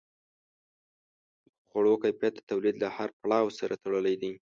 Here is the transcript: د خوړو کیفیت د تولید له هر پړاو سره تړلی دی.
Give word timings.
د 1.53 1.59
خوړو 1.67 1.93
کیفیت 2.03 2.33
د 2.37 2.41
تولید 2.51 2.75
له 2.83 2.89
هر 2.97 3.09
پړاو 3.21 3.47
سره 3.59 3.73
تړلی 3.83 4.15
دی. 4.21 4.31